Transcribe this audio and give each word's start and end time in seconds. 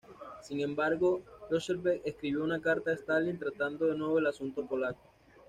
Sin 0.41 0.59
embargo, 0.61 1.21
Roosevelt 1.51 2.01
escribió 2.03 2.43
una 2.43 2.59
carta 2.59 2.89
a 2.89 2.95
Stalin 2.95 3.37
tratando 3.37 3.85
de 3.85 3.95
nuevo 3.95 4.17
el 4.17 4.25
asunto 4.25 4.65
polaco. 4.65 5.13